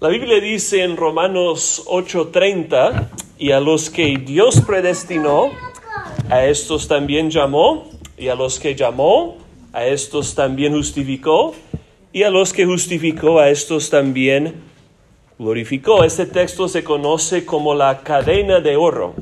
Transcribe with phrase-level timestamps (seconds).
[0.00, 5.50] La Biblia dice en Romanos 8:30, y a los que Dios predestinó,
[6.30, 9.38] a estos también llamó, y a los que llamó,
[9.72, 11.52] a estos también justificó,
[12.12, 14.62] y a los que justificó, a estos también
[15.36, 16.04] glorificó.
[16.04, 19.14] Este texto se conoce como la cadena de oro.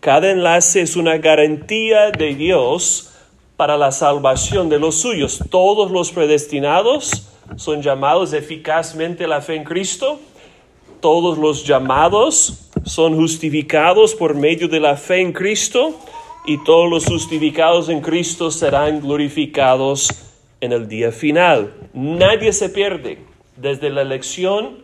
[0.00, 3.12] Cada enlace es una garantía de Dios
[3.56, 5.38] para la salvación de los suyos.
[5.48, 10.20] Todos los predestinados son llamados eficazmente la fe en Cristo.
[11.00, 15.98] Todos los llamados son justificados por medio de la fe en Cristo
[16.46, 20.10] y todos los justificados en Cristo serán glorificados
[20.60, 21.72] en el día final.
[21.92, 23.18] Nadie se pierde
[23.56, 24.78] desde la elección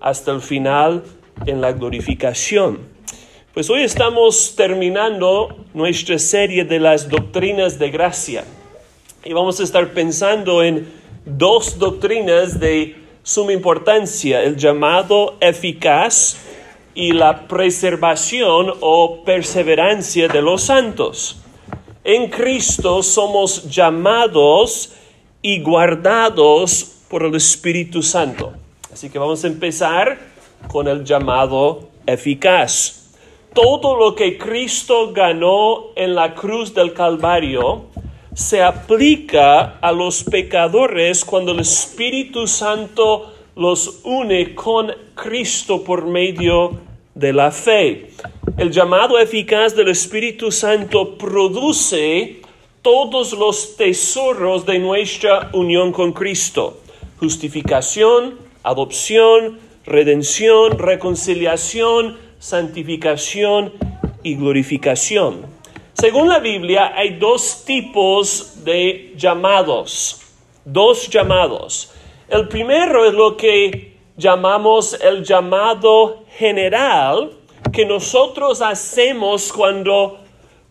[0.00, 1.04] hasta el final
[1.46, 2.78] en la glorificación.
[3.54, 8.44] Pues hoy estamos terminando nuestra serie de las doctrinas de gracia
[9.24, 10.97] y vamos a estar pensando en
[11.36, 16.38] dos doctrinas de suma importancia, el llamado eficaz
[16.94, 21.40] y la preservación o perseverancia de los santos.
[22.04, 24.94] En Cristo somos llamados
[25.42, 28.52] y guardados por el Espíritu Santo.
[28.92, 30.18] Así que vamos a empezar
[30.68, 33.10] con el llamado eficaz.
[33.54, 37.87] Todo lo que Cristo ganó en la cruz del Calvario
[38.38, 46.78] se aplica a los pecadores cuando el Espíritu Santo los une con Cristo por medio
[47.16, 48.12] de la fe.
[48.56, 52.40] El llamado eficaz del Espíritu Santo produce
[52.80, 56.78] todos los tesoros de nuestra unión con Cristo.
[57.18, 63.72] Justificación, adopción, redención, reconciliación, santificación
[64.22, 65.57] y glorificación.
[66.00, 70.20] Según la Biblia, hay dos tipos de llamados.
[70.64, 71.92] Dos llamados.
[72.28, 77.32] El primero es lo que llamamos el llamado general
[77.72, 80.20] que nosotros hacemos cuando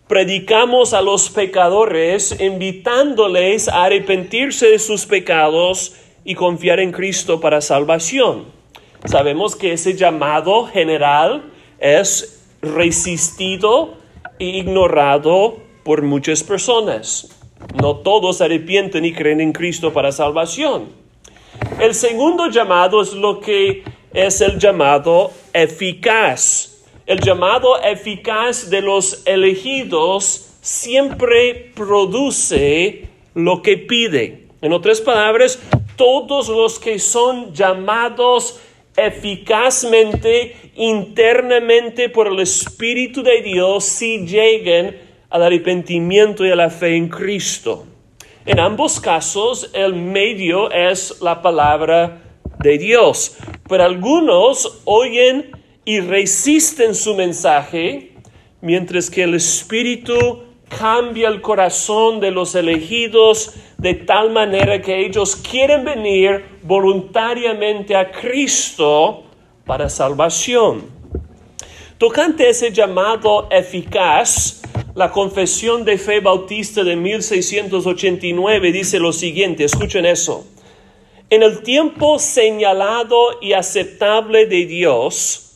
[0.08, 5.94] predicamos a los pecadores, invitándoles a arrepentirse de sus pecados
[6.24, 8.46] y confiar en Cristo para salvación.
[9.04, 14.07] Sabemos que ese llamado general es resistido
[14.40, 17.30] ignorado por muchas personas.
[17.82, 20.90] No todos arrepienten y creen en Cristo para salvación.
[21.80, 23.84] El segundo llamado es lo que
[24.14, 26.84] es el llamado eficaz.
[27.06, 34.48] El llamado eficaz de los elegidos siempre produce lo que pide.
[34.62, 35.60] En otras palabras,
[35.96, 38.60] todos los que son llamados
[38.98, 45.00] eficazmente, internamente por el Espíritu de Dios si lleguen
[45.30, 47.86] al arrepentimiento y a la fe en Cristo.
[48.46, 52.22] En ambos casos, el medio es la palabra
[52.60, 53.38] de Dios,
[53.70, 55.52] pero algunos oyen
[55.86, 58.14] y resisten su mensaje,
[58.62, 65.36] mientras que el Espíritu cambia el corazón de los elegidos de tal manera que ellos
[65.36, 69.24] quieren venir voluntariamente a Cristo
[69.66, 70.86] para salvación.
[71.98, 74.62] Tocante ese llamado eficaz,
[74.94, 80.46] la Confesión de Fe Bautista de 1689 dice lo siguiente, escuchen eso.
[81.30, 85.47] En el tiempo señalado y aceptable de Dios,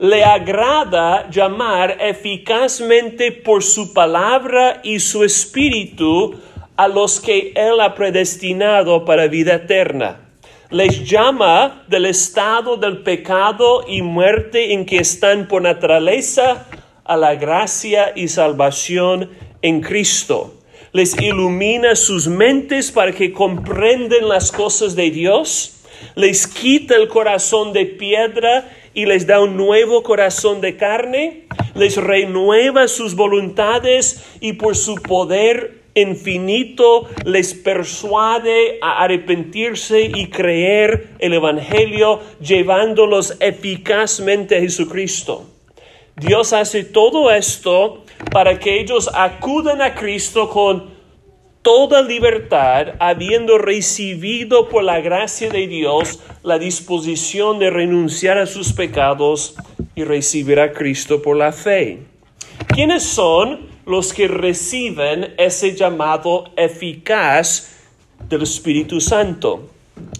[0.00, 6.40] le agrada llamar eficazmente por su palabra y su espíritu
[6.74, 10.22] a los que Él ha predestinado para vida eterna.
[10.70, 16.66] Les llama del estado del pecado y muerte en que están por naturaleza
[17.04, 19.28] a la gracia y salvación
[19.60, 20.54] en Cristo.
[20.92, 25.82] Les ilumina sus mentes para que comprenden las cosas de Dios.
[26.14, 28.64] Les quita el corazón de piedra
[29.00, 34.96] y les da un nuevo corazón de carne, les renueva sus voluntades y por su
[34.96, 45.46] poder infinito les persuade a arrepentirse y creer el Evangelio, llevándolos eficazmente a Jesucristo.
[46.16, 50.90] Dios hace todo esto para que ellos acudan a Cristo con
[51.62, 58.72] toda libertad, habiendo recibido por la gracia de Dios la disposición de renunciar a sus
[58.72, 59.54] pecados
[59.94, 61.98] y recibir a Cristo por la fe.
[62.68, 67.76] ¿Quiénes son los que reciben ese llamado eficaz
[68.28, 69.68] del Espíritu Santo?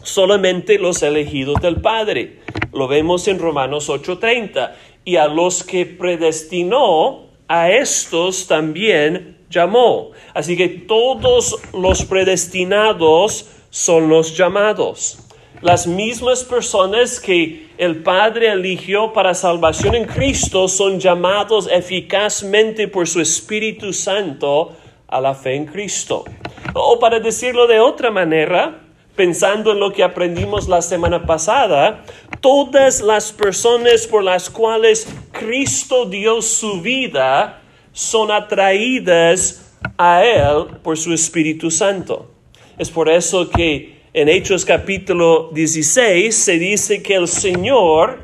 [0.02, 2.40] Solamente los elegidos del Padre.
[2.72, 4.76] Lo vemos en Romanos 8:30.
[5.04, 10.12] Y a los que predestinó, a estos también llamó.
[10.32, 15.19] Así que todos los predestinados son los llamados.
[15.61, 23.06] Las mismas personas que el Padre eligió para salvación en Cristo son llamados eficazmente por
[23.06, 24.73] su Espíritu Santo
[25.06, 26.25] a la fe en Cristo.
[26.73, 28.81] O para decirlo de otra manera,
[29.14, 32.05] pensando en lo que aprendimos la semana pasada,
[32.41, 37.59] todas las personas por las cuales Cristo dio su vida
[37.92, 42.31] son atraídas a Él por su Espíritu Santo.
[42.78, 48.20] Es por eso que en Hechos capítulo 16 se dice que el Señor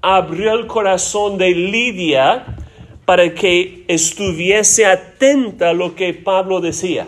[0.00, 2.56] abrió el corazón de Lidia
[3.04, 7.06] para que estuviese atenta a lo que Pablo decía.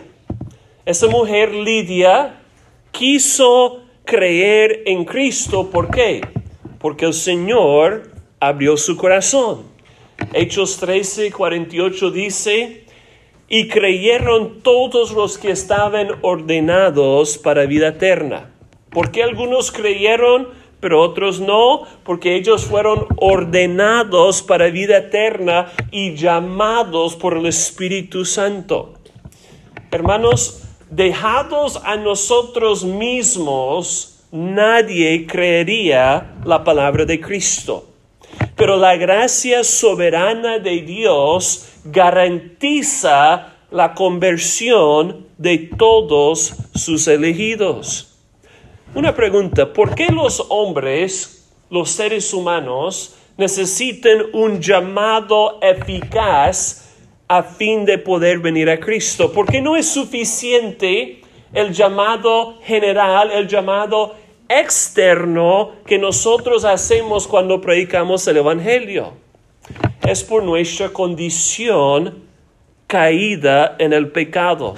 [0.87, 2.41] Esa mujer Lidia
[2.91, 5.71] quiso creer en Cristo.
[5.71, 6.21] ¿Por qué?
[6.79, 8.11] Porque el Señor
[8.41, 9.65] abrió su corazón.
[10.33, 12.85] Hechos 13, 48 dice,
[13.49, 18.53] y creyeron todos los que estaban ordenados para vida eterna.
[18.91, 21.83] ¿Por qué algunos creyeron, pero otros no?
[22.05, 28.95] Porque ellos fueron ordenados para vida eterna y llamados por el Espíritu Santo.
[29.91, 37.90] Hermanos, dejados a nosotros mismos, nadie creería la palabra de Cristo.
[38.57, 48.19] Pero la gracia soberana de Dios garantiza la conversión de todos sus elegidos.
[48.95, 56.89] Una pregunta, ¿por qué los hombres, los seres humanos, necesitan un llamado eficaz
[57.29, 59.33] a fin de poder venir a Cristo?
[59.33, 61.21] ¿Por qué no es suficiente
[61.53, 64.15] el llamado general, el llamado
[64.51, 69.13] externo que nosotros hacemos cuando predicamos el Evangelio.
[70.03, 72.25] Es por nuestra condición
[72.89, 74.75] caída en el pecado.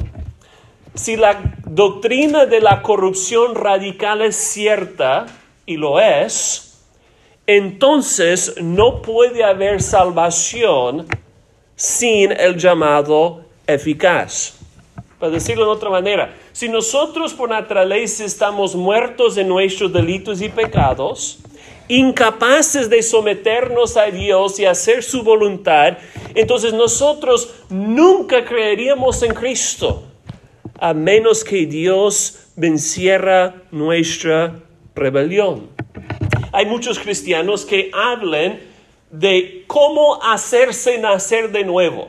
[0.95, 5.27] Si la doctrina de la corrupción radical es cierta,
[5.65, 6.85] y lo es,
[7.47, 11.07] entonces no puede haber salvación
[11.77, 14.62] sin el llamado eficaz.
[15.23, 20.49] Para decirlo de otra manera, si nosotros por naturaleza estamos muertos en nuestros delitos y
[20.49, 21.39] pecados,
[21.87, 25.97] incapaces de someternos a Dios y hacer su voluntad,
[26.35, 30.03] entonces nosotros nunca creeríamos en Cristo,
[30.81, 34.57] a menos que Dios venciera nuestra
[34.97, 35.69] rebelión.
[36.51, 38.59] Hay muchos cristianos que hablan
[39.13, 42.09] de cómo hacerse nacer de nuevo.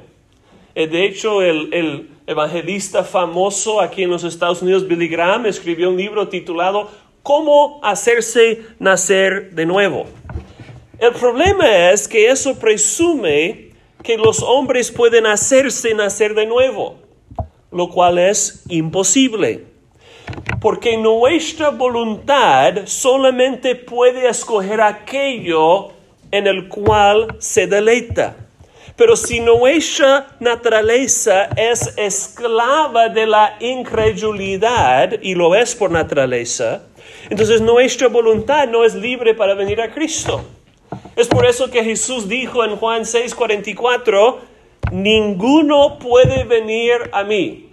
[0.74, 5.98] Eh, de hecho, el, evangelista famoso aquí en los Estados Unidos, Billy Graham, escribió un
[5.98, 6.90] libro titulado
[7.22, 10.06] Cómo hacerse nacer de nuevo.
[11.00, 13.72] El problema es que eso presume
[14.04, 16.98] que los hombres pueden hacerse nacer de nuevo,
[17.72, 19.66] lo cual es imposible.
[20.62, 25.92] Porque nuestra voluntad solamente puede escoger aquello
[26.32, 28.43] en el cual se deleita.
[28.96, 36.84] Pero si nuestra naturaleza es esclava de la incredulidad, y lo es por naturaleza,
[37.30, 40.44] entonces nuestra voluntad no es libre para venir a Cristo.
[41.16, 44.38] Es por eso que Jesús dijo en Juan 6:44,
[44.92, 47.70] ninguno puede venir a mí.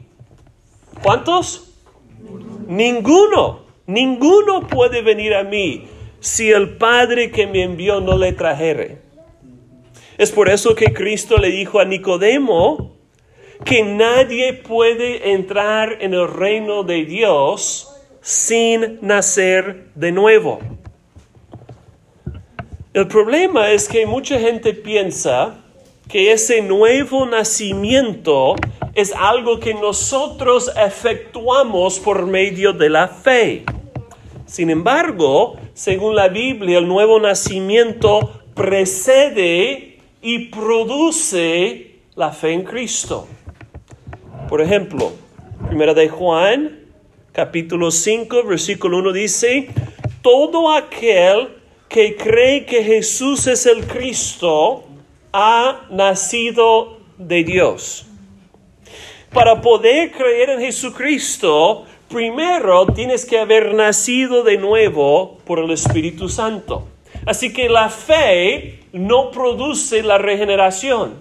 [1.03, 1.75] ¿Cuántos?
[2.67, 5.89] Ninguno, ninguno puede venir a mí
[6.21, 9.10] si el Padre que me envió no le trajere.
[10.21, 12.95] Es por eso que Cristo le dijo a Nicodemo
[13.65, 20.59] que nadie puede entrar en el reino de Dios sin nacer de nuevo.
[22.93, 25.57] El problema es que mucha gente piensa
[26.07, 28.57] que ese nuevo nacimiento
[28.95, 33.65] es algo que nosotros efectuamos por medio de la fe.
[34.45, 39.90] Sin embargo, según la Biblia, el nuevo nacimiento precede
[40.23, 43.27] y produce la fe en Cristo.
[44.49, 45.13] Por ejemplo,
[45.69, 46.81] primera de Juan,
[47.33, 49.69] capítulo 5, versículo 1 dice,
[50.23, 51.49] todo aquel
[51.89, 54.85] que cree que Jesús es el Cristo
[55.33, 58.07] ha nacido de Dios.
[59.33, 66.29] Para poder creer en Jesucristo, primero tienes que haber nacido de nuevo por el Espíritu
[66.29, 66.89] Santo.
[67.27, 71.15] Así que la fe no produce la regeneración,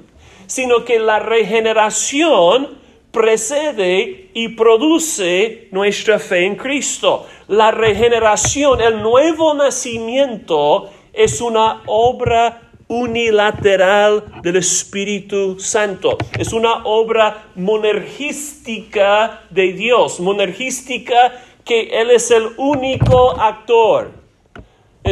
[0.48, 2.80] sino que la regeneración
[3.12, 7.28] precede y produce nuestra fe en Cristo.
[7.48, 16.18] La regeneración, el nuevo nacimiento es una obra unilateral del Espíritu Santo.
[16.38, 20.20] Es una obra monergística de Dios.
[20.20, 24.19] Monergística que Él es el único actor.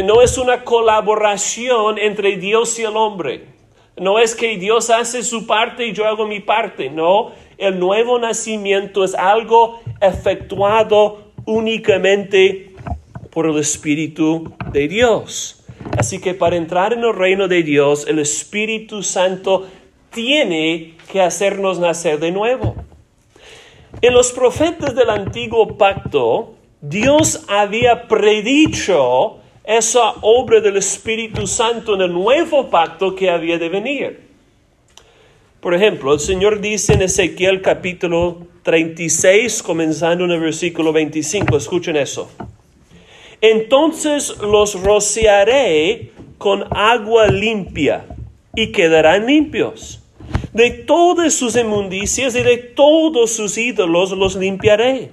[0.02, 3.46] No es una colaboración entre Dios y el hombre.
[3.96, 6.88] No es que Dios hace su parte y yo hago mi parte.
[6.88, 12.72] No, el nuevo nacimiento es algo efectuado únicamente
[13.30, 15.64] por el Espíritu de Dios.
[15.96, 19.66] Así que para entrar en el reino de Dios, el Espíritu Santo
[20.12, 22.76] tiene que hacernos nacer de nuevo.
[24.00, 32.00] En los profetas del antiguo pacto, Dios había predicho esa obra del Espíritu Santo en
[32.00, 34.20] el nuevo pacto que había de venir.
[35.60, 41.96] Por ejemplo, el Señor dice en Ezequiel capítulo 36, comenzando en el versículo 25, escuchen
[41.96, 42.30] eso.
[43.42, 48.06] Entonces los rociaré con agua limpia
[48.56, 50.02] y quedarán limpios.
[50.54, 55.10] De todas sus inmundicias y de todos sus ídolos los limpiaré.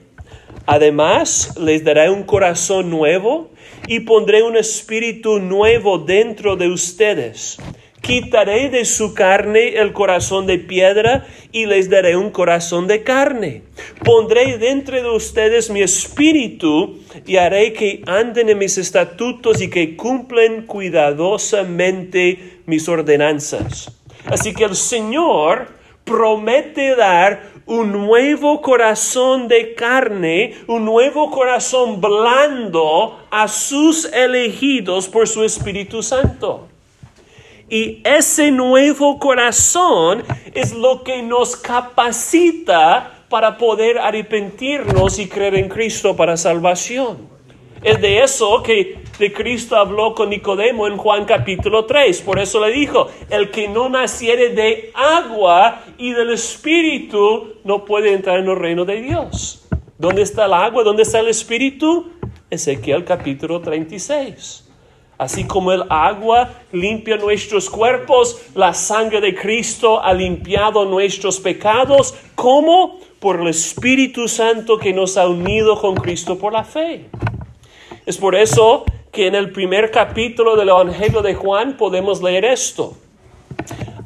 [0.66, 3.50] Además, les daré un corazón nuevo
[3.88, 7.58] y pondré un espíritu nuevo dentro de ustedes.
[8.02, 13.64] Quitaré de su carne el corazón de piedra y les daré un corazón de carne.
[14.04, 19.96] Pondré dentro de ustedes mi espíritu y haré que anden en mis estatutos y que
[19.96, 23.92] cumplen cuidadosamente mis ordenanzas.
[24.28, 25.70] Así que el Señor
[26.04, 35.28] promete dar un nuevo corazón de carne, un nuevo corazón blando a sus elegidos por
[35.28, 36.68] su Espíritu Santo.
[37.68, 45.68] Y ese nuevo corazón es lo que nos capacita para poder arrepentirnos y creer en
[45.68, 47.28] Cristo para salvación.
[47.82, 52.22] Es de eso que de Cristo habló con Nicodemo en Juan capítulo 3.
[52.22, 58.14] Por eso le dijo, el que no naciere de agua y del Espíritu no puede
[58.14, 59.68] entrar en el reino de Dios.
[59.98, 60.84] ¿Dónde está el agua?
[60.84, 62.12] ¿Dónde está el Espíritu?
[62.50, 64.70] Ezequiel capítulo 36.
[65.18, 72.16] Así como el agua limpia nuestros cuerpos, la sangre de Cristo ha limpiado nuestros pecados.
[72.36, 73.00] ¿Cómo?
[73.20, 77.06] Por el Espíritu Santo que nos ha unido con Cristo por la fe.
[78.06, 78.84] Es por eso
[79.16, 82.98] que en el primer capítulo del Evangelio de Juan podemos leer esto.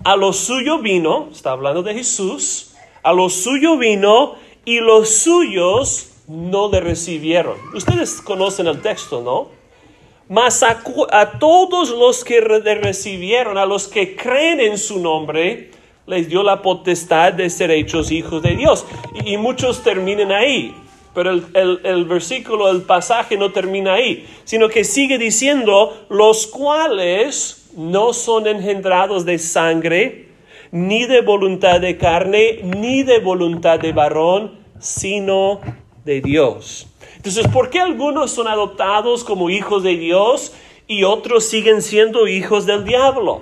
[0.04, 4.36] A lo suyo vino, está hablando de Jesús, a lo suyo vino
[4.66, 7.56] y los suyos no le recibieron.
[7.74, 9.48] Ustedes conocen el texto, ¿no?
[10.30, 10.84] Mas a,
[11.40, 15.72] todos los que recibieron, a los que creen en su nombre,
[16.06, 18.86] les dio la potestad de ser hechos hijos de Dios.
[19.26, 20.76] y muchos terminan ahí.
[21.20, 28.14] Pero el, versículo, el pasaje no termina ahí, sino que sigue diciendo, los cuales no
[28.14, 30.30] son engendrados de sangre,
[30.72, 35.60] ni de voluntad de carne, ni de voluntad de varón, sino
[36.06, 36.88] de Dios.
[37.18, 40.54] Entonces, ¿por qué algunos son adoptados como hijos de Dios
[40.88, 43.42] y otros siguen siendo hijos del diablo?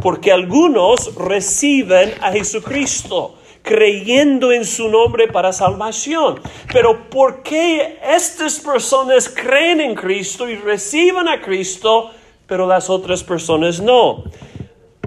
[0.00, 6.40] Porque algunos reciben a Jesucristo creyendo en su nombre para salvación.
[6.72, 12.10] Pero ¿por qué estas personas creen en Cristo y reciben a Cristo,
[12.46, 14.24] pero las otras personas no?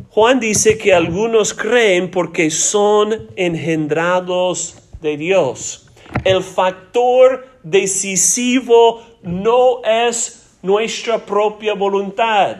[0.09, 5.89] Juan dice que algunos creen porque son engendrados de Dios.
[6.23, 12.57] El factor decisivo no es nuestra propia voluntad,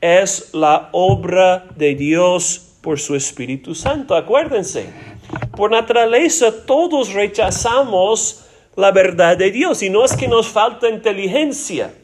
[0.00, 4.14] es la obra de Dios por su Espíritu Santo.
[4.14, 4.86] Acuérdense,
[5.56, 8.44] por naturaleza todos rechazamos
[8.76, 11.94] la verdad de Dios y no es que nos falta inteligencia,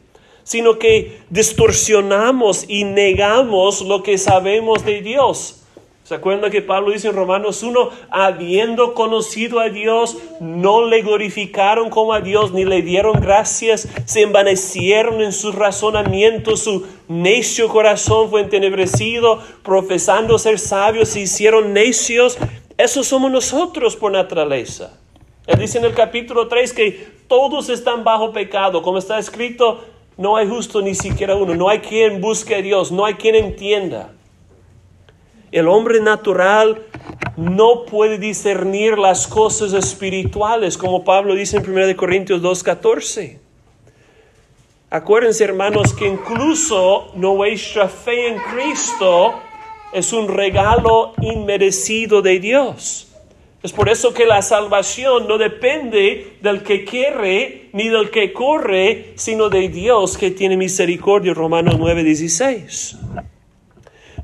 [0.43, 5.60] sino que distorsionamos y negamos lo que sabemos de Dios.
[6.11, 11.89] ¿Se acuerdan que Pablo dice en Romanos 1, habiendo conocido a Dios, no le glorificaron
[11.89, 18.29] como a Dios, ni le dieron gracias, se envanecieron en sus razonamientos, su necio corazón
[18.29, 22.39] fue entenebrecido, profesando ser sabios, se hicieron necios.
[22.77, 24.99] Eso somos nosotros por naturaleza.
[25.47, 29.85] Él dice en el capítulo 3 que todos están bajo pecado, como está escrito,
[30.17, 33.37] no hay justo ni siquiera uno, no hay quien busque a Dios, no hay quien
[33.37, 34.11] entienda.
[35.53, 36.83] El hombre natural
[37.37, 43.39] no puede discernir las cosas espirituales, como Pablo dice en 1 Corintios 2.14.
[44.91, 49.35] Acuérdense, hermanos, que incluso nuestra fe en Cristo
[49.93, 53.09] es un regalo inmerecido de Dios.
[53.63, 59.13] Es por eso que la salvación no depende del que quiere ni del que corre,
[59.17, 61.35] sino de Dios que tiene misericordia.
[61.35, 62.97] Romanos 9:16.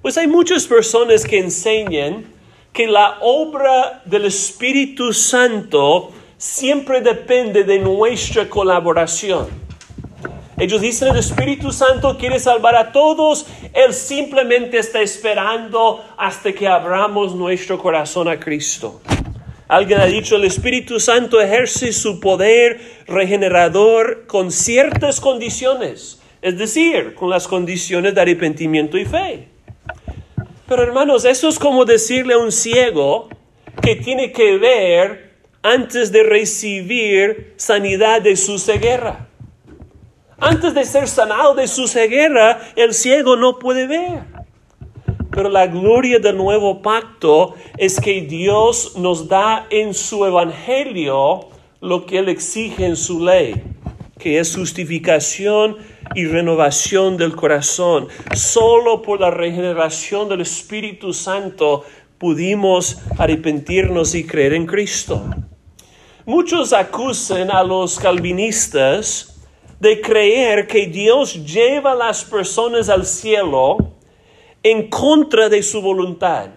[0.06, 2.26] Pues hay muchas personas que enseñan
[2.72, 9.48] que la obra del Espíritu Santo siempre depende de nuestra colaboración.
[10.58, 16.68] Ellos dicen, el Espíritu Santo quiere salvar a todos, Él simplemente está esperando hasta que
[16.68, 19.00] abramos nuestro corazón a Cristo.
[19.66, 27.16] Alguien ha dicho, el Espíritu Santo ejerce su poder regenerador con ciertas condiciones, es decir,
[27.16, 29.55] con las condiciones de arrepentimiento y fe.
[30.68, 33.28] Pero hermanos, eso es como decirle a un ciego
[33.82, 39.28] que tiene que ver antes de recibir sanidad de su ceguera.
[40.38, 44.22] Antes de ser sanado de su ceguera, el ciego no puede ver.
[45.30, 51.48] Pero la gloria del nuevo pacto es que Dios nos da en su evangelio
[51.80, 53.62] lo que Él exige en su ley,
[54.18, 55.76] que es justificación
[56.14, 58.08] y renovación del corazón.
[58.34, 61.84] Solo por la regeneración del Espíritu Santo
[62.18, 65.24] pudimos arrepentirnos y creer en Cristo.
[66.24, 69.36] Muchos acusan a los calvinistas
[69.78, 73.76] de creer que Dios lleva a las personas al cielo
[74.62, 76.48] en contra de su voluntad,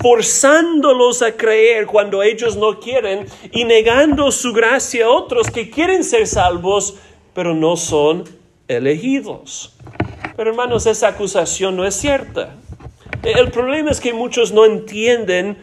[0.00, 6.04] forzándolos a creer cuando ellos no quieren y negando su gracia a otros que quieren
[6.04, 6.94] ser salvos,
[7.34, 8.41] pero no son
[8.76, 9.76] elegidos.
[10.36, 12.56] Pero hermanos, esa acusación no es cierta.
[13.22, 15.56] El problema es que muchos no entienden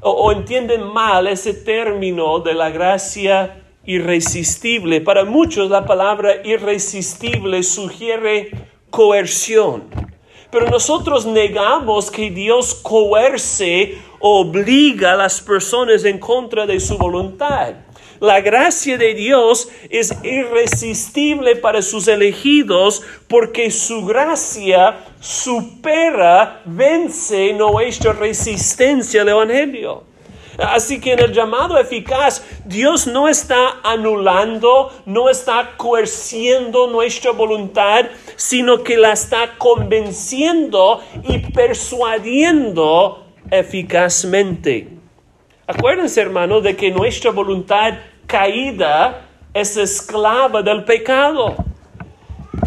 [0.00, 5.00] o, entienden mal ese término de la gracia irresistible.
[5.00, 8.50] Para muchos la palabra irresistible sugiere
[8.90, 9.84] coerción.
[10.50, 16.98] Pero nosotros negamos que Dios coerce o obliga a las personas en contra de su
[16.98, 17.74] voluntad.
[18.22, 28.12] La gracia de Dios es irresistible para sus elegidos porque su gracia supera, vence nuestra
[28.12, 30.04] resistencia al Evangelio.
[30.56, 38.04] Así que en el llamado eficaz, Dios no está anulando, no está coerciendo nuestra voluntad,
[38.36, 44.90] sino que la está convenciendo y persuadiendo eficazmente.
[45.66, 47.94] Acuérdense, hermanos, de que nuestra voluntad
[48.32, 51.54] caída es esclava del pecado.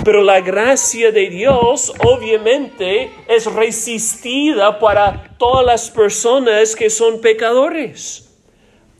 [0.03, 8.29] Pero la gracia de Dios obviamente es resistida para todas las personas que son pecadores.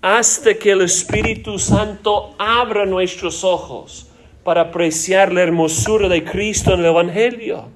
[0.01, 4.07] Hasta que el Espíritu Santo abra nuestros ojos
[4.43, 7.69] para apreciar la hermosura de Cristo en el Evangelio.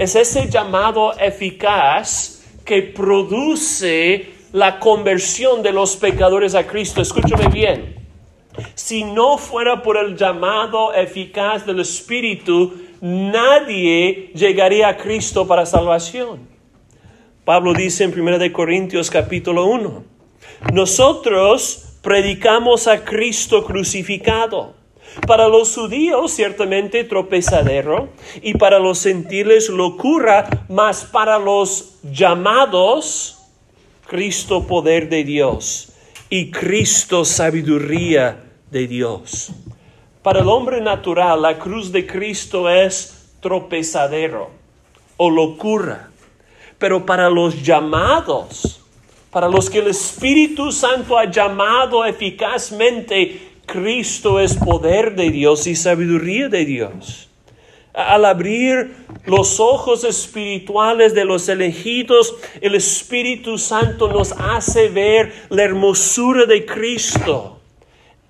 [0.00, 7.02] Es ese llamado eficaz que produce la conversión de los pecadores a Cristo.
[7.02, 8.03] Escúchame bien.
[8.74, 16.48] Si no fuera por el llamado eficaz del Espíritu, nadie llegaría a Cristo para salvación.
[17.44, 20.04] Pablo dice en 1 Corintios capítulo 1,
[20.72, 24.74] nosotros predicamos a Cristo crucificado.
[25.26, 28.08] Para los judíos ciertamente tropezadero
[28.42, 33.38] y para los gentiles locura, mas para los llamados
[34.06, 35.93] Cristo poder de Dios
[36.30, 39.52] y Cristo sabiduría de Dios.
[40.22, 44.50] Para el hombre natural, la cruz de Cristo es tropezadero
[45.16, 46.08] o locura.
[46.78, 48.80] Pero para los llamados,
[49.30, 55.76] para los que el Espíritu Santo ha llamado eficazmente, Cristo es poder de Dios y
[55.76, 57.28] sabiduría de Dios.
[57.94, 65.62] Al abrir los ojos espirituales de los elegidos, el Espíritu Santo nos hace ver la
[65.62, 67.60] hermosura de Cristo.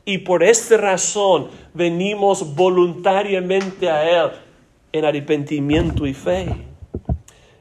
[0.04, 4.30] Y por esta razón venimos voluntariamente a Él
[4.92, 6.46] en arrepentimiento y fe.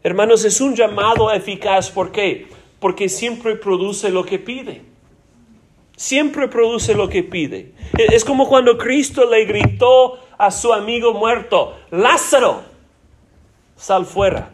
[0.03, 1.89] Hermanos, es un llamado eficaz.
[1.89, 2.47] ¿Por qué?
[2.81, 4.81] Porque siempre produce lo que pide.
[5.95, 7.71] Siempre produce lo que pide.
[7.97, 12.63] Es como cuando Cristo le gritó a su amigo muerto, Lázaro,
[13.77, 14.51] sal fuera.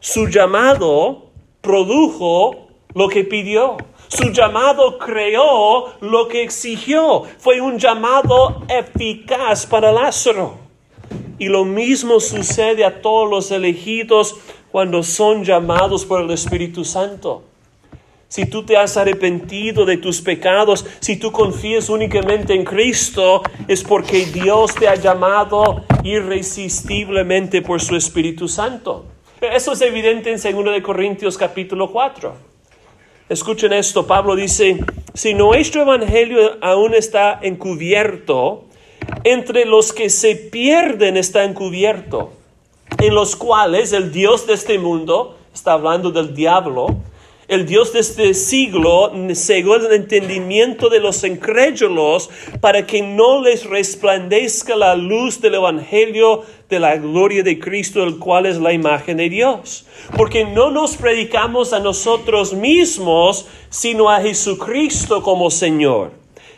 [0.00, 1.26] Su llamado
[1.60, 3.76] produjo lo que pidió.
[4.08, 7.24] Su llamado creó lo que exigió.
[7.38, 10.56] Fue un llamado eficaz para Lázaro.
[11.38, 14.36] Y lo mismo sucede a todos los elegidos
[14.72, 17.42] cuando son llamados por el Espíritu Santo.
[18.34, 23.84] Si tú te has arrepentido de tus pecados, si tú confías únicamente en Cristo, es
[23.84, 29.04] porque Dios te ha llamado irresistiblemente por su Espíritu Santo.
[29.40, 32.34] Eso es evidente en 2 Corintios capítulo 4.
[33.28, 34.80] Escuchen esto, Pablo dice,
[35.14, 38.64] si nuestro evangelio aún está encubierto,
[39.22, 42.32] entre los que se pierden está encubierto,
[42.98, 46.88] en los cuales el Dios de este mundo, está hablando del diablo,
[47.46, 52.30] El Dios de este siglo cegó el entendimiento de los incrédulos
[52.60, 58.18] para que no les resplandezca la luz del Evangelio de la gloria de Cristo, el
[58.18, 59.86] cual es la imagen de Dios.
[60.16, 66.12] Porque no nos predicamos a nosotros mismos, sino a Jesucristo como Señor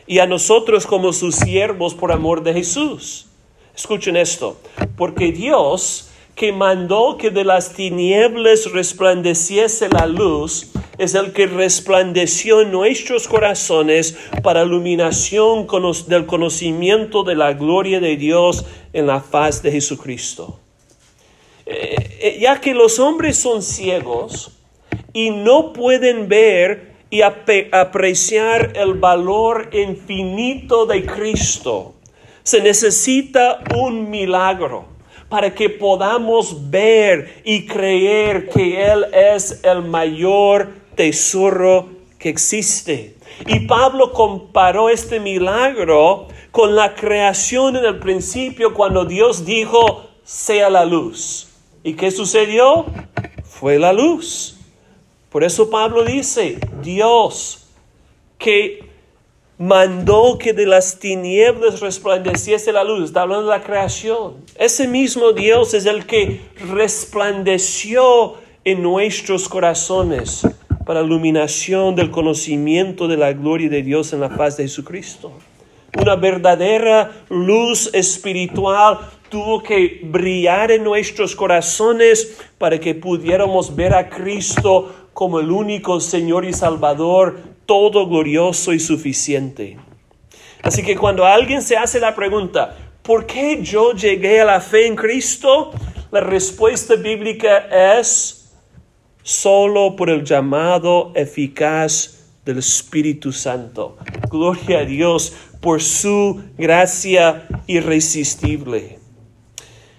[0.07, 3.27] y a nosotros como sus siervos por amor de Jesús.
[3.75, 4.57] Escuchen esto,
[4.96, 12.63] porque Dios que mandó que de las tinieblas resplandeciese la luz, es el que resplandeció
[12.63, 15.67] en nuestros corazones para iluminación
[16.09, 20.59] del conocimiento de la gloria de Dios en la faz de Jesucristo.
[21.67, 24.53] Eh, eh, ya que los hombres son ciegos
[25.13, 31.95] y no pueden ver y apreciar el valor infinito de Cristo,
[32.43, 34.87] se necesita un milagro
[35.29, 43.15] para que podamos ver y creer que Él es el mayor tesoro que existe.
[43.47, 50.71] Y Pablo comparó este milagro con la creación en el principio cuando Dios dijo, sea
[50.71, 51.49] la luz.
[51.85, 52.87] ¿Y qué sucedió?
[53.45, 54.57] Fue la luz.
[55.31, 57.67] Por eso Pablo dice, Dios
[58.39, 58.87] que
[59.59, 63.05] mandó que de las tinieblas resplandeciese la luz.
[63.05, 64.37] Está hablando de la creación.
[64.57, 66.41] Ese mismo Dios es el que
[66.75, 70.47] resplandeció en nuestros corazones
[70.87, 75.33] para la iluminación del conocimiento de la gloria de Dios en la paz de Jesucristo.
[76.01, 84.09] Una verdadera luz espiritual tuvo que brillar en nuestros corazones para que pudiéramos ver a
[84.09, 89.79] Cristo como el único Señor y Salvador todo glorioso y suficiente.
[90.62, 94.87] Así que cuando alguien se hace la pregunta, ¿por qué yo llegué a la fe
[94.87, 95.72] en Cristo?
[96.12, 97.66] La respuesta bíblica
[97.99, 98.46] es
[99.27, 103.97] solo por el llamado eficaz del Espíritu Santo.
[104.31, 109.01] Gloria a Dios por su gracia irresistible.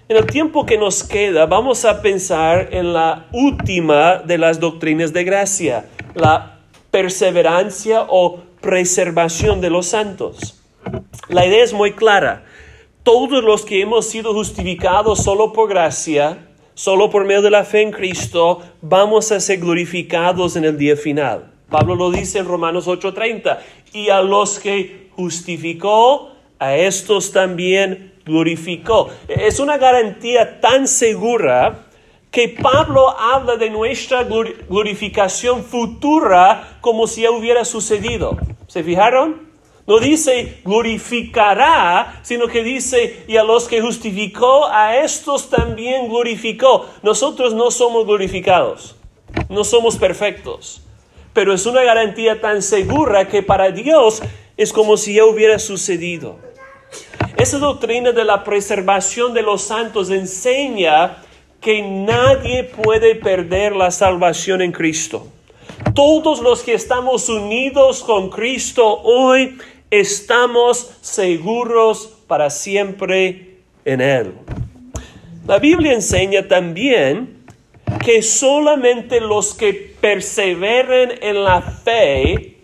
[0.08, 5.12] En el tiempo que nos queda, vamos a pensar en la última de las doctrinas
[5.12, 10.63] de gracia, la perseverancia o preservación de los santos.
[11.28, 12.46] La idea es muy clara.
[13.04, 16.47] Todos los que hemos sido justificados solo por gracia,
[16.78, 20.96] solo por medio de la fe en Cristo, vamos a ser glorificados en el día
[20.96, 21.52] final.
[21.72, 23.60] Pablo lo dice en Romanos 8:30.
[23.94, 29.10] Y a los que justificó, a estos también glorificó.
[29.28, 31.88] Es una garantía tan segura
[32.30, 38.38] que Pablo habla de nuestra glorificación futura como si ya hubiera sucedido.
[38.68, 39.47] ¿Se fijaron?
[39.88, 46.88] No dice glorificará, sino que dice, y a los que justificó, a estos también glorificó.
[47.04, 48.97] Nosotros no somos glorificados,
[49.47, 50.82] no somos perfectos,
[51.32, 54.21] pero es una garantía tan segura que para Dios
[54.58, 56.36] es como si ya hubiera sucedido.
[57.38, 61.23] Esa doctrina de la preservación de los santos enseña
[61.62, 65.28] que nadie puede perder la salvación en Cristo.
[65.93, 69.58] Todos los que estamos unidos con Cristo hoy
[69.91, 74.34] estamos seguros para siempre en Él.
[75.47, 77.38] La Biblia enseña también
[78.04, 82.58] que solamente los que perseveren en la fe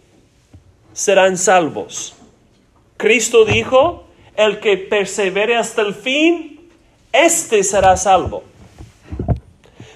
[0.91, 2.15] serán salvos.
[2.97, 4.05] Cristo dijo,
[4.35, 6.69] el que persevere hasta el fin,
[7.11, 8.43] éste será salvo.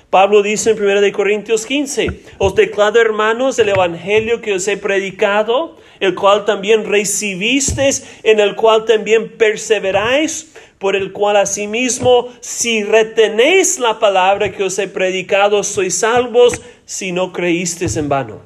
[0.09, 5.75] Pablo dice en 1 Corintios 15, os declaro hermanos el evangelio que os he predicado,
[5.99, 13.79] el cual también recibisteis, en el cual también perseveráis, por el cual asimismo, si retenéis
[13.79, 18.41] la palabra que os he predicado, sois salvos, si no creísteis en vano.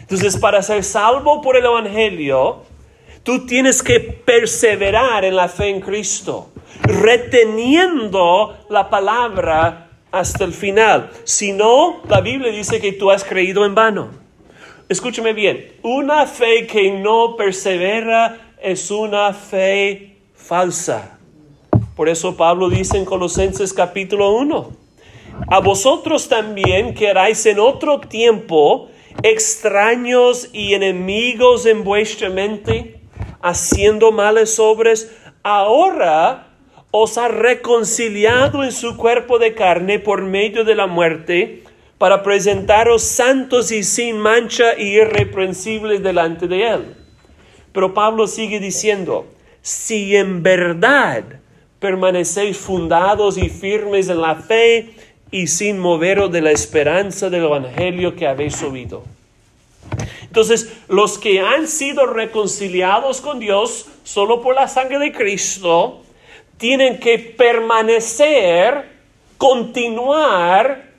[0.00, 2.62] Entonces, para ser salvo por el evangelio,
[3.22, 6.50] tú tienes que perseverar en la fe en Cristo,
[6.82, 11.10] reteniendo la palabra hasta el final.
[11.24, 14.21] Si no, la Biblia dice que tú has creído en vano.
[14.92, 21.18] Escúchame bien, una fe que no persevera es una fe falsa.
[21.96, 24.70] Por eso Pablo dice en Colosenses capítulo 1,
[25.48, 28.90] a vosotros también que erais en otro tiempo
[29.22, 33.00] extraños y enemigos en vuestra mente,
[33.40, 35.10] haciendo males obras,
[35.42, 36.48] ahora
[36.90, 41.61] os ha reconciliado en su cuerpo de carne por medio de la muerte,
[42.02, 46.96] para presentaros santos y sin mancha y irreprensibles delante de Él.
[47.70, 49.28] Pero Pablo sigue diciendo,
[49.60, 51.22] si en verdad
[51.78, 54.90] permanecéis fundados y firmes en la fe
[55.30, 59.04] y sin moveros de la esperanza del Evangelio que habéis oído.
[60.22, 66.02] Entonces, los que han sido reconciliados con Dios solo por la sangre de Cristo,
[66.58, 68.88] tienen que permanecer,
[69.38, 70.90] continuar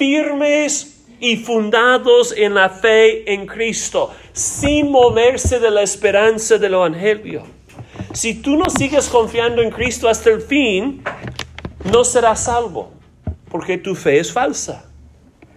[0.00, 7.42] firmes y fundados en la fe en Cristo, sin moverse de la esperanza del Evangelio.
[8.14, 11.02] Si tú no sigues confiando en Cristo hasta el fin,
[11.92, 12.94] no serás salvo,
[13.50, 14.86] porque tu fe es falsa.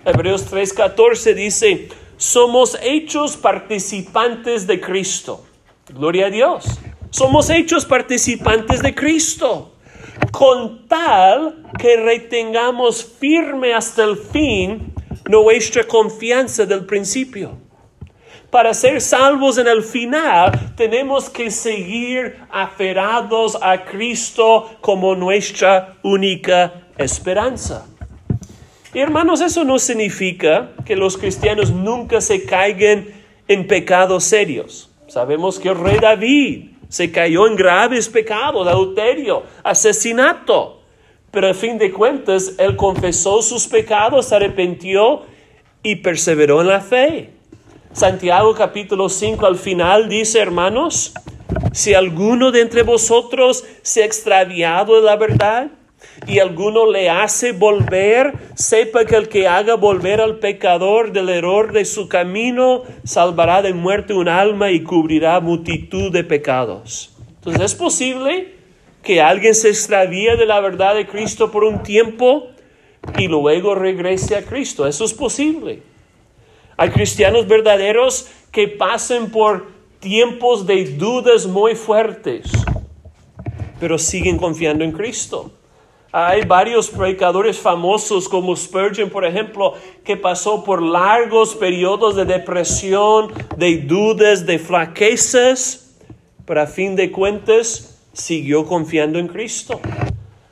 [0.03, 5.45] Hebreos 3:14 dice, somos hechos participantes de Cristo.
[5.88, 6.65] Gloria a Dios.
[7.12, 9.73] Somos hechos participantes de Cristo.
[10.34, 14.91] Con tal que retengamos firme hasta el fin
[15.30, 17.52] nuestra confianza del principio.
[18.50, 26.88] Para ser salvos en el final, tenemos que seguir aferrados a Cristo como nuestra única
[26.98, 27.86] esperanza.
[28.91, 33.06] Y hermanos, eso no significa que los cristianos nunca se caigan
[33.48, 34.89] en pecados serios.
[35.08, 40.79] Sabemos que el rey David se cayó en graves pecados, adulterio, asesinato.
[41.32, 45.23] Pero a fin de cuentas, él confesó sus pecados, se arrepintió
[45.82, 47.32] y perseveró en la fe.
[47.93, 51.15] Santiago capítulo 5 al final dice, hermanos,
[51.71, 55.71] si alguno de entre vosotros se ha extraviado de la verdad,
[56.28, 61.71] y alguno le hace volver, sepa que el que haga volver al pecador del error
[61.73, 67.13] de su camino, salvará de muerte un alma y cubrirá multitud de pecados.
[67.36, 68.54] Entonces es posible
[69.04, 72.47] que alguien se extravíe de la verdad de Cristo por un tiempo
[73.17, 74.88] y luego regrese a Cristo.
[74.88, 75.82] Eso es posible.
[76.78, 79.67] Hay cristianos verdaderos que pasen por
[79.99, 82.52] tiempos de dudas muy fuertes,
[83.80, 85.52] pero siguen confiando en Cristo.
[86.15, 89.73] Hay varios predicadores famosos como Spurgeon, por ejemplo,
[90.04, 95.95] que pasó por largos periodos de depresión, de dudas, de flaquezas,
[96.45, 99.82] pero a fin de cuentas siguió confiando en Cristo.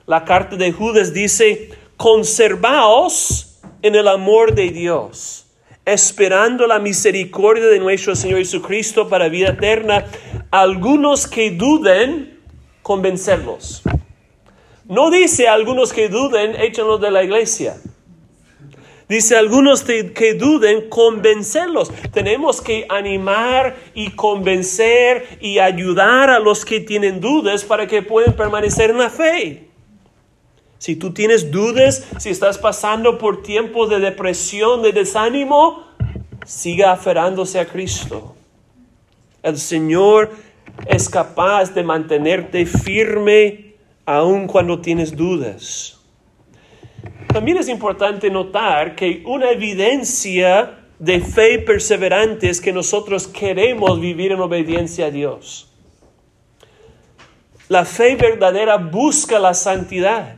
[0.07, 5.45] La carta de Judas dice, conservaos en el amor de Dios,
[5.85, 10.07] esperando la misericordia de nuestro Señor Jesucristo para vida eterna.
[10.49, 12.39] Algunos que duden,
[12.81, 13.83] convencerlos.
[14.91, 17.77] No dice algunos que duden, échenlos de la iglesia.
[19.07, 21.93] Dice algunos que duden, convencerlos.
[22.11, 28.35] Tenemos que animar y convencer y ayudar a los que tienen dudas para que puedan
[28.35, 29.69] permanecer en la fe.
[30.77, 35.85] Si tú tienes dudas, si estás pasando por tiempos de depresión, de desánimo,
[36.45, 38.35] siga aferrándose a Cristo.
[39.41, 40.31] El Señor
[40.85, 43.70] es capaz de mantenerte firme
[44.05, 45.99] aun cuando tienes dudas.
[47.27, 54.31] También es importante notar que una evidencia de fe perseverante es que nosotros queremos vivir
[54.31, 55.71] en obediencia a Dios.
[57.69, 60.35] La fe verdadera busca la santidad.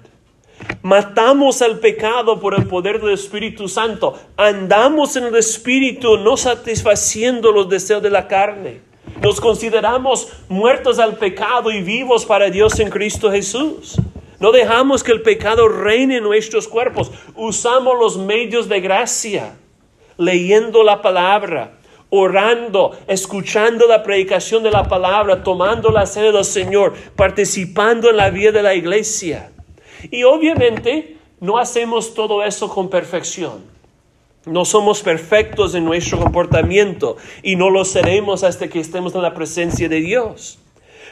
[0.84, 4.20] Matamos al pecado por el poder del Espíritu Santo.
[4.38, 8.82] Andamos en el Espíritu no satisfaciendo los deseos de la carne.
[9.22, 13.98] Nos consideramos muertos al pecado y vivos para Dios en Cristo Jesús.
[14.40, 17.12] No dejamos que el pecado reine en nuestros cuerpos.
[17.36, 19.56] Usamos los medios de gracia,
[20.18, 21.78] leyendo la palabra,
[22.10, 28.30] orando, escuchando la predicación de la palabra, tomando la sede del Señor, participando en la
[28.30, 29.52] vida de la iglesia.
[30.12, 33.73] Y obviamente no hacemos todo eso con perfección.
[34.46, 39.34] No somos perfectos en nuestro comportamiento y no lo seremos hasta que estemos en la
[39.34, 40.60] presencia de Dios.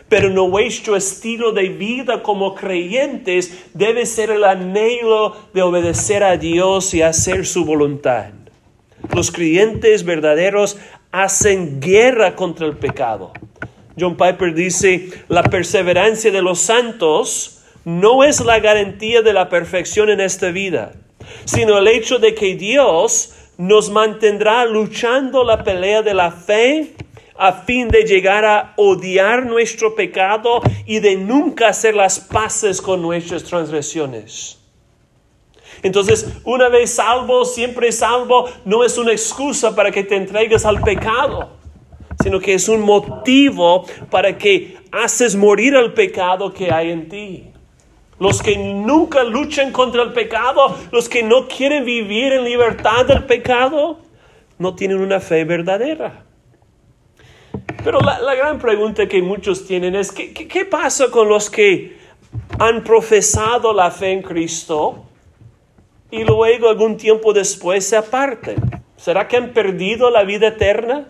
[0.10, 6.94] Pero nuestro estilo de vida como creyentes debe ser el anhelo de obedecer a Dios
[6.94, 8.32] y hacer su voluntad.
[9.16, 10.78] Los creyentes verdaderos
[11.14, 13.32] hacen guerra contra el pecado.
[13.98, 20.10] John Piper dice, la perseverancia de los santos no es la garantía de la perfección
[20.10, 20.92] en esta vida
[21.46, 26.96] sino el hecho de que Dios nos mantendrá luchando la pelea de la fe
[27.38, 33.02] a fin de llegar a odiar nuestro pecado y de nunca hacer las paces con
[33.02, 34.60] nuestras transgresiones.
[35.84, 40.82] Entonces, una vez salvo, siempre salvo, no es una excusa para que te entregues al
[40.82, 41.58] pecado,
[42.22, 47.51] sino que es un motivo para que haces morir al pecado que hay en ti
[48.22, 53.26] los que nunca luchan contra el pecado, los que no quieren vivir en libertad del
[53.26, 53.98] pecado,
[54.60, 56.24] no tienen una fe verdadera.
[57.84, 61.98] Pero la, gran pregunta que muchos tienen es, ¿qué, ¿qué, pasa con los que
[62.60, 65.04] han profesado la fe en Cristo,
[66.12, 68.60] y luego algún tiempo después se aparten.
[68.98, 71.08] ¿Será que han perdido la vida eterna?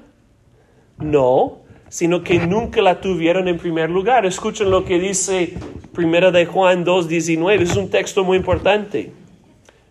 [0.98, 1.61] No,
[1.92, 4.26] sino que nunca la tuvieron en primer lugar.
[4.26, 5.56] Escuchen lo que dice
[5.94, 9.12] Primera de Juan 2.19, es un texto muy importante.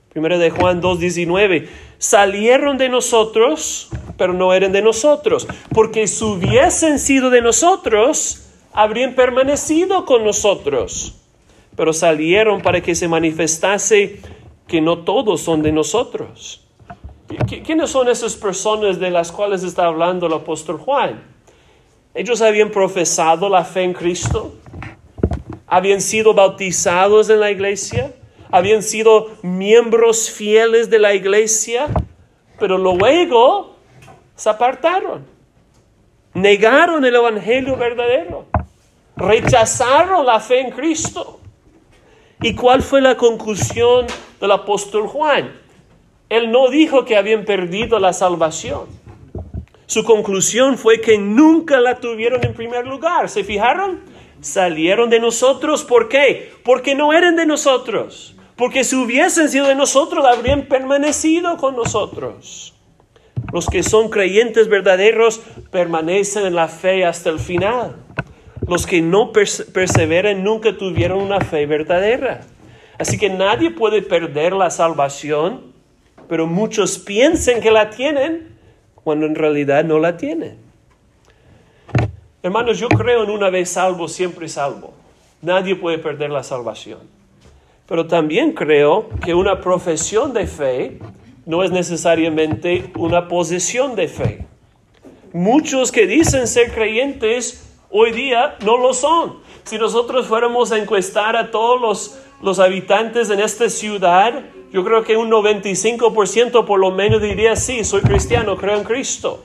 [0.08, 6.98] Primera de Juan 2.19, salieron de nosotros, pero no eran de nosotros, porque si hubiesen
[6.98, 11.16] sido de nosotros, habrían permanecido con nosotros,
[11.76, 14.20] pero salieron para que se manifestase
[14.66, 16.66] que no todos son de nosotros.
[17.46, 21.39] ¿Quiénes son esas personas de las cuales está hablando el apóstol Juan?
[22.12, 24.54] Ellos habían profesado la fe en Cristo,
[25.66, 28.12] habían sido bautizados en la iglesia,
[28.50, 31.86] habían sido miembros fieles de la iglesia,
[32.58, 33.76] pero luego
[34.34, 35.24] se apartaron,
[36.34, 38.46] negaron el evangelio verdadero,
[39.16, 41.38] rechazaron la fe en Cristo.
[42.42, 44.06] ¿Y cuál fue la conclusión
[44.40, 45.52] del apóstol Juan?
[46.28, 48.99] Él no dijo que habían perdido la salvación.
[49.90, 53.28] Su conclusión fue que nunca la tuvieron en primer lugar.
[53.28, 53.98] ¿Se fijaron?
[54.40, 55.82] Salieron de nosotros.
[55.82, 56.52] ¿Por qué?
[56.62, 58.36] Porque no eran de nosotros.
[58.54, 62.72] Porque si hubiesen sido de nosotros, habrían permanecido con nosotros.
[63.52, 65.40] Los que son creyentes verdaderos
[65.72, 67.96] permanecen en la fe hasta el final.
[68.68, 72.42] Los que no perseveran nunca tuvieron una fe verdadera.
[72.96, 75.68] Así que nadie puede perder la salvación
[76.30, 78.59] pero muchos piensan que la tienen
[79.04, 80.58] cuando en realidad no la tienen.
[82.42, 84.94] Hermanos, yo creo en una vez salvo, siempre salvo.
[85.42, 87.00] Nadie puede perder la salvación.
[87.86, 90.98] Pero también creo que una profesión de fe
[91.44, 94.46] no es necesariamente una posesión de fe.
[95.32, 99.38] Muchos que dicen ser creyentes hoy día no lo son.
[99.64, 105.02] Si nosotros fuéramos a encuestar a todos los, los habitantes en esta ciudad, yo creo
[105.02, 109.44] que un 95% por lo menos diría, sí, soy cristiano, creo en Cristo.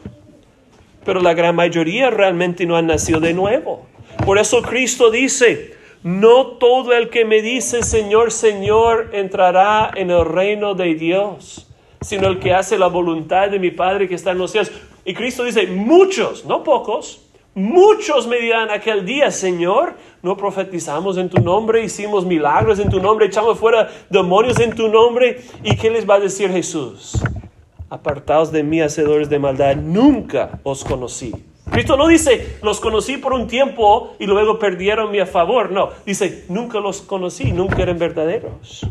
[1.04, 3.88] Pero la gran mayoría realmente no han nacido de nuevo.
[4.26, 10.26] Por eso Cristo dice, no todo el que me dice Señor, Señor entrará en el
[10.26, 11.68] reino de Dios,
[12.02, 14.72] sino el que hace la voluntad de mi Padre que está en los cielos.
[15.04, 17.25] Y Cristo dice, muchos, no pocos,
[17.58, 23.00] Muchos me dirán aquel día, Señor, no profetizamos en tu nombre, hicimos milagros en tu
[23.00, 25.39] nombre, echamos fuera demonios en tu nombre.
[25.63, 27.13] ¿Y qué les va a decir Jesús?
[27.89, 31.32] Apartaos de mí, hacedores de maldad, nunca os conocí.
[31.72, 35.72] Cristo no dice, los conocí por un tiempo y luego perdieron mi favor.
[35.72, 38.86] No, dice, nunca los conocí, nunca eran verdaderos.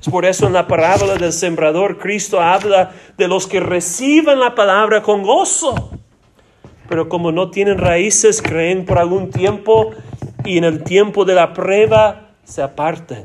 [0.00, 4.54] Es por eso en la parábola del sembrador, Cristo habla de los que reciben la
[4.54, 5.90] palabra con gozo
[6.88, 9.92] pero como no tienen raíces, creen por algún tiempo
[10.44, 13.24] y en el tiempo de la prueba se apartan.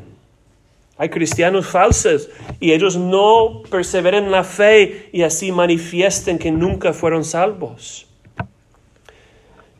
[0.97, 6.91] Hay cristianos falsos y ellos no perseveran en la fe y así manifiestan que nunca
[6.91, 8.05] fueron salvos.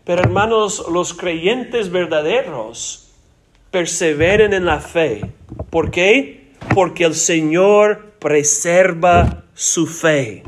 [0.06, 3.12] Pero hermanos, los creyentes verdaderos
[3.70, 5.22] perseveren en la fe.
[5.70, 6.54] ¿Por qué?
[6.74, 10.44] Porque el Señor preserva su fe.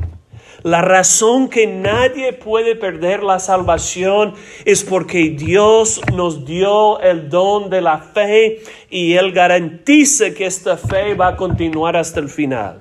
[0.62, 7.68] La razón que nadie puede perder la salvación es porque Dios nos dio el don
[7.68, 12.80] de la fe y Él garantiza que esta fe va a continuar hasta el final.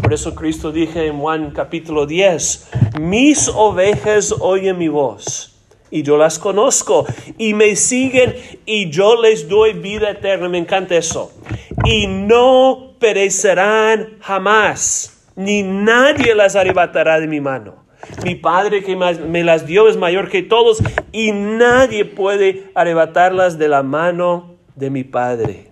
[0.00, 2.68] Por eso Cristo dijo en Juan capítulo 10,
[3.00, 5.50] mis ovejas oyen mi voz
[5.90, 10.48] y yo las conozco y me siguen y yo les doy vida eterna.
[10.48, 11.32] Me encanta eso.
[11.84, 17.84] Y no perecerán jamás ni nadie las arrebatará de mi mano.
[18.24, 23.68] Mi Padre que me las dio es mayor que todos y nadie puede arrebatarlas de
[23.68, 25.70] la mano de mi Padre.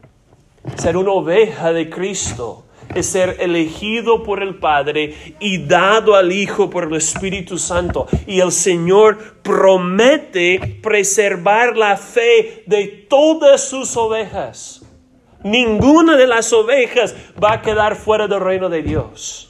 [0.77, 6.71] Ser una oveja de Cristo es ser elegido por el Padre y dado al Hijo
[6.71, 8.07] por el Espíritu Santo.
[8.27, 14.83] Y el Señor promete preservar la fe de todas sus ovejas.
[15.43, 19.48] Ninguna de las ovejas va a quedar fuera del reino de Dios.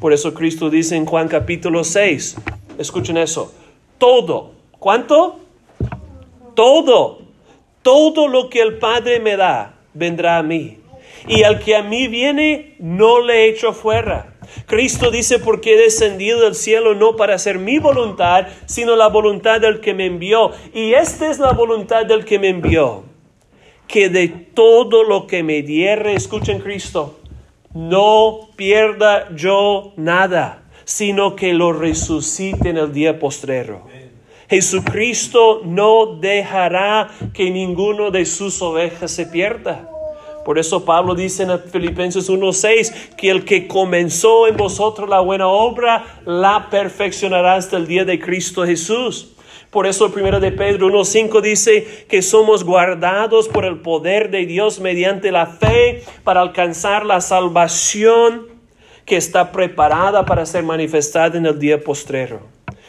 [0.00, 2.36] Por eso Cristo dice en Juan capítulo 6,
[2.78, 3.52] escuchen eso,
[3.98, 5.40] todo, ¿cuánto?
[6.54, 7.20] Todo,
[7.82, 10.78] todo lo que el Padre me da vendrá a mí.
[11.26, 14.34] Y al que a mí viene, no le echo fuera.
[14.66, 19.60] Cristo dice, porque he descendido del cielo no para hacer mi voluntad, sino la voluntad
[19.60, 20.50] del que me envió.
[20.74, 23.04] Y esta es la voluntad del que me envió,
[23.88, 27.18] que de todo lo que me diere, escuchen Cristo,
[27.74, 33.86] no pierda yo nada, sino que lo resucite en el día postrero.
[34.48, 39.90] Jesucristo no dejará que ninguno de sus ovejas se pierda.
[40.44, 45.48] Por eso Pablo dice en Filipenses 1:6 que el que comenzó en vosotros la buena
[45.48, 49.33] obra la perfeccionará hasta el día de Cristo Jesús.
[49.74, 54.78] Por eso primero de Pedro 1.5 dice que somos guardados por el poder de Dios
[54.78, 58.46] mediante la fe para alcanzar la salvación
[59.04, 62.38] que está preparada para ser manifestada en el día postrero.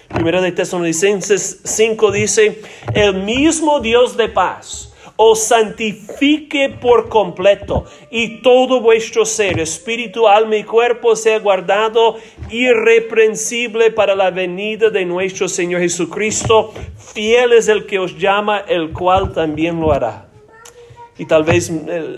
[0.10, 2.62] Primero de Tesalonicenses 5 dice,
[2.94, 10.58] el mismo Dios de paz os santifique por completo y todo vuestro ser, espíritu, alma
[10.58, 12.18] y cuerpo sea guardado
[12.50, 16.74] irreprensible para la venida de nuestro Señor Jesucristo.
[16.98, 20.28] Fiel es el que os llama, el cual también lo hará.
[21.18, 21.72] Y tal vez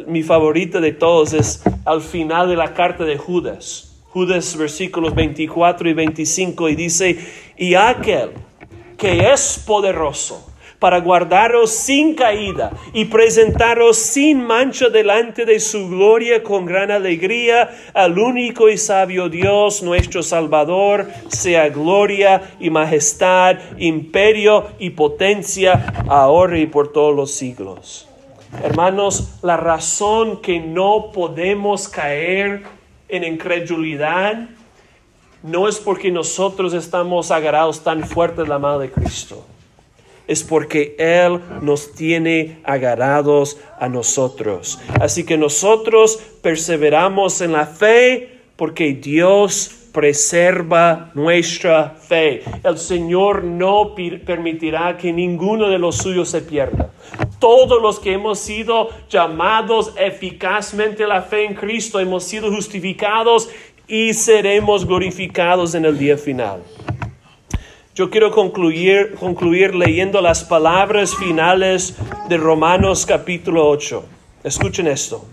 [0.08, 3.96] mi favorita de todos es al final de la carta de Judas.
[4.10, 7.20] Judas versículos 24 y 25 y dice,
[7.58, 8.32] y aquel
[8.98, 10.47] que es poderoso
[10.80, 17.70] para guardaros sin caída y presentaros sin mancha delante de su gloria con gran alegría
[17.94, 26.60] al único y sabio Dios, nuestro Salvador, sea gloria y majestad, imperio y potencia, ahora
[26.60, 28.08] y por todos los siglos.
[28.64, 32.64] Hermanos, la razón que no podemos caer
[33.10, 34.48] en incredulidad
[35.42, 39.46] no es porque nosotros estamos agarrados tan fuerte de la mano de Cristo
[40.28, 44.80] es porque Él nos tiene agarrados a nosotros.
[45.00, 52.44] Así que nosotros perseveramos en la fe porque Dios preserva nuestra fe.
[52.64, 56.92] El Señor no permitirá que ninguno de los suyos se pierda.
[57.40, 63.50] Todos los que hemos sido llamados eficazmente a la fe en Cristo, hemos sido justificados
[63.88, 66.62] y seremos glorificados en el día final.
[67.98, 71.96] Yo quiero concluir, concluir leyendo las palabras finales
[72.30, 74.06] de Romanos capítulo 8.
[74.44, 75.26] Escuchen esto.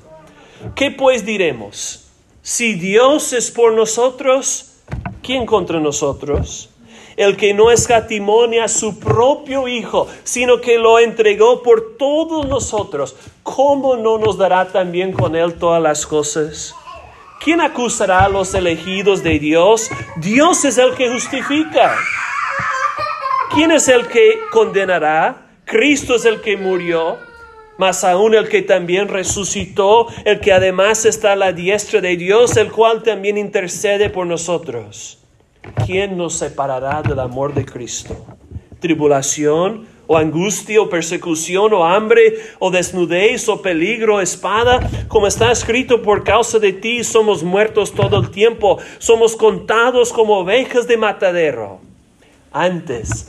[0.74, 2.08] ¿Qué pues diremos?
[2.40, 4.76] Si Dios es por nosotros,
[5.22, 6.70] ¿quién contra nosotros?
[7.18, 13.14] El que no escatimonia a su propio Hijo, sino que lo entregó por todos nosotros,
[13.42, 16.74] ¿cómo no nos dará también con él todas las cosas?
[17.44, 19.90] ¿Quién acusará a los elegidos de Dios?
[20.16, 21.94] Dios es el que justifica.
[23.54, 25.46] ¿Quién es el que condenará?
[25.64, 27.18] Cristo es el que murió,
[27.78, 32.56] más aún el que también resucitó, el que además está a la diestra de Dios,
[32.56, 35.18] el cual también intercede por nosotros.
[35.86, 38.26] ¿Quién nos separará del amor de Cristo?
[38.80, 39.94] ¿Tribulación?
[40.06, 46.24] o angustia, o persecución, o hambre, o desnudez, o peligro, espada, como está escrito, por
[46.24, 51.80] causa de ti somos muertos todo el tiempo, somos contados como ovejas de matadero.
[52.52, 53.28] Antes,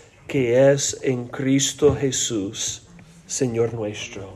[0.31, 2.83] que es en Cristo Jesús,
[3.27, 4.31] Señor nuestro.